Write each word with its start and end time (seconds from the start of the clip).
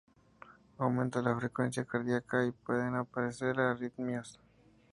Aumenta 0.79 1.21
la 1.21 1.37
frecuencia 1.39 1.85
cardiaca 1.85 2.43
y 2.43 2.49
pueden 2.51 2.95
aparecer 2.95 3.59
arritmias. 3.59 4.39